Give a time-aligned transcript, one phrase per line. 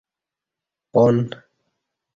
[0.93, 1.17] پان